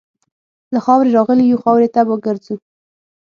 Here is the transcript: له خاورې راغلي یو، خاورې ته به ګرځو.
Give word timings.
له 0.73 0.79
خاورې 0.85 1.09
راغلي 1.17 1.45
یو، 1.47 1.61
خاورې 1.63 1.87
ته 1.95 2.01
به 2.07 2.15
ګرځو. 2.25 2.55